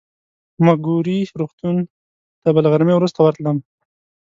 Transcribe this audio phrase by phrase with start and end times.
[0.65, 1.75] مګوري روغتون
[2.41, 3.57] ته به له غرمې وروسته ورتلم.